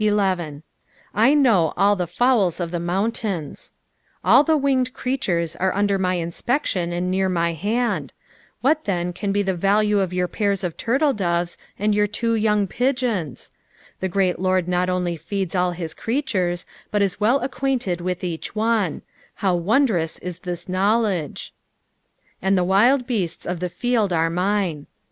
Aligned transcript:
11. 0.03 0.63
"/ 0.87 1.15
kmm 1.15 1.73
all 1.77 1.95
tht 1.95 2.05
fovnU 2.09 2.59
of 2.59 2.71
the 2.71 2.79
m<ra»tain«." 2.79 3.55
All 4.25 4.43
the 4.43 4.57
winged 4.57 4.95
creatom 4.95 5.55
«re 5.61 5.69
under 5.75 5.99
my 5.99 6.15
inspection 6.15 6.91
and 6.91 7.11
near 7.11 7.29
my 7.29 7.53
hand; 7.53 8.11
what 8.61 8.85
then 8.85 9.13
can 9.13 9.31
he 9.35 9.43
the 9.43 9.53
value 9.53 9.99
of 9.99 10.09
jonr 10.09 10.39
{lairs 10.39 10.63
of 10.63 10.75
turtledoves, 10.75 11.55
and 11.77 11.93
ydur 11.93 12.11
two 12.11 12.33
young 12.33 12.65
pigeons} 12.65 13.51
The 13.99 14.09
great 14.09 14.39
Lord 14.39 14.67
not 14.67 14.89
only 14.89 15.19
eeds 15.29 15.53
all 15.53 15.73
his 15.73 15.93
creatures, 15.93 16.65
but 16.89 17.03
is 17.03 17.19
well 17.19 17.39
acquainted 17.41 18.01
with 18.01 18.21
earh 18.23 18.47
one; 18.55 19.03
how 19.35 19.53
wondrous 19.53 20.17
is 20.17 20.39
this 20.39 20.67
knowledge 20.67 21.53
I 22.41 22.47
"And 22.47 22.57
the 22.57 22.63
wild 22.63 23.03
h»ut» 23.07 23.45
of 23.45 23.59
the 23.59 23.69
^d 23.69 24.11
ar« 24.11 24.31
mine." 24.31 24.87